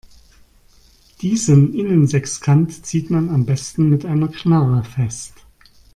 [1.21, 5.35] Diesen Innensechskant zieht man am besten mit einer Knarre fest.